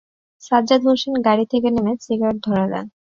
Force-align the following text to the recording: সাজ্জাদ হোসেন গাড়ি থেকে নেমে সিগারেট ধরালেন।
সাজ্জাদ 0.43 0.81
হোসেন 0.87 1.13
গাড়ি 1.27 1.45
থেকে 1.51 1.67
নেমে 1.75 1.93
সিগারেট 2.05 2.37
ধরালেন। 2.45 2.85